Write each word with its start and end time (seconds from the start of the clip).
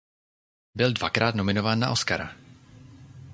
Byl 0.75 0.93
dvakrát 0.93 1.35
nominován 1.35 1.79
na 1.79 1.91
Oscara. 1.91 2.35